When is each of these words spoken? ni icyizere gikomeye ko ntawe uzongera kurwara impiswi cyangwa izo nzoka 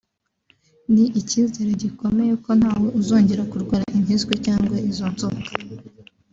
ni 0.93 1.05
icyizere 1.19 1.71
gikomeye 1.83 2.33
ko 2.43 2.51
ntawe 2.59 2.87
uzongera 2.99 3.43
kurwara 3.51 3.83
impiswi 3.97 4.33
cyangwa 4.45 4.75
izo 4.89 5.05
nzoka 5.13 5.49